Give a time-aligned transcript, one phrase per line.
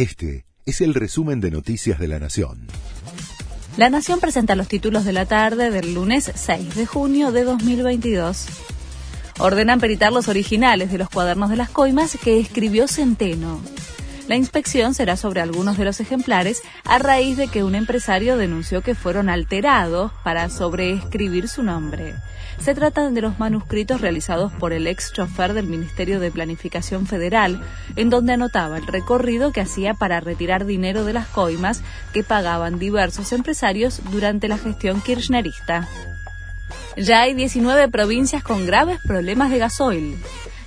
[0.00, 2.68] Este es el resumen de Noticias de la Nación.
[3.76, 8.46] La Nación presenta los títulos de la tarde del lunes 6 de junio de 2022.
[9.40, 13.60] Ordenan peritar los originales de los cuadernos de las coimas que escribió Centeno.
[14.30, 18.80] La inspección será sobre algunos de los ejemplares a raíz de que un empresario denunció
[18.80, 22.14] que fueron alterados para sobreescribir su nombre.
[22.60, 27.60] Se trata de los manuscritos realizados por el ex chofer del Ministerio de Planificación Federal,
[27.96, 32.78] en donde anotaba el recorrido que hacía para retirar dinero de las coimas que pagaban
[32.78, 35.88] diversos empresarios durante la gestión kirchnerista.
[36.96, 40.16] Ya hay 19 provincias con graves problemas de gasoil.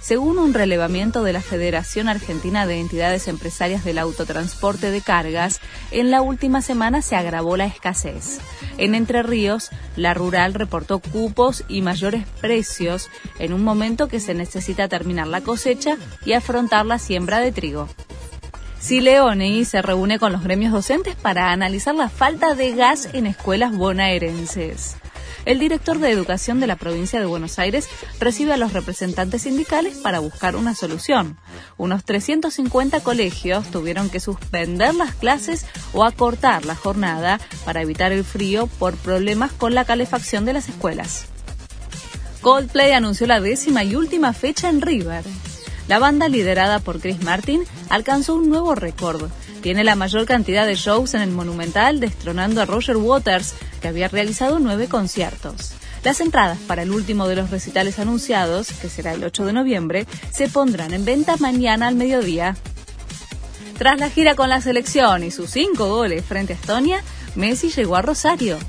[0.03, 6.11] Según un relevamiento de la Federación Argentina de Entidades Empresarias del Autotransporte de Cargas, en
[6.11, 8.41] la última semana se agravó la escasez.
[8.77, 14.33] En Entre Ríos, la rural reportó cupos y mayores precios en un momento que se
[14.33, 15.95] necesita terminar la cosecha
[16.25, 17.87] y afrontar la siembra de trigo.
[18.81, 23.71] Sileoni se reúne con los gremios docentes para analizar la falta de gas en escuelas
[23.71, 24.97] bonaerenses
[25.45, 27.87] el director de Educación de la provincia de Buenos Aires
[28.19, 31.37] recibe a los representantes sindicales para buscar una solución.
[31.77, 38.23] Unos 350 colegios tuvieron que suspender las clases o acortar la jornada para evitar el
[38.23, 41.25] frío por problemas con la calefacción de las escuelas.
[42.41, 45.23] Coldplay anunció la décima y última fecha en River.
[45.87, 49.29] La banda liderada por Chris Martin alcanzó un nuevo récord.
[49.61, 53.53] Tiene la mayor cantidad de shows en el Monumental, destronando a Roger Waters,
[53.87, 55.73] había realizado nueve conciertos.
[56.03, 60.05] Las entradas para el último de los recitales anunciados, que será el 8 de noviembre,
[60.31, 62.57] se pondrán en venta mañana al mediodía.
[63.77, 67.03] Tras la gira con la selección y sus cinco goles frente a Estonia,
[67.35, 68.59] Messi llegó a Rosario.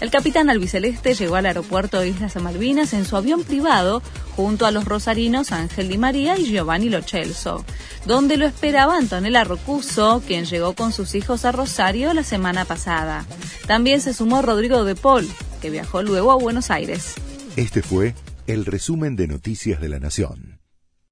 [0.00, 4.02] El capitán albiceleste llegó al aeropuerto de Islas Malvinas en su avión privado
[4.36, 7.64] junto a los rosarinos Ángel Di María y Giovanni Lochelso,
[8.04, 13.24] donde lo esperaba Antonella Rocuso, quien llegó con sus hijos a Rosario la semana pasada.
[13.66, 15.28] También se sumó Rodrigo de Paul,
[15.62, 17.14] que viajó luego a Buenos Aires.
[17.56, 18.14] Este fue
[18.46, 20.63] el resumen de Noticias de la Nación.